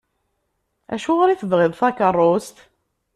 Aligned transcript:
Acuɣer 0.93 1.29
i 1.29 1.35
tebɣiḍ 1.41 1.73
takerrust? 1.75 2.57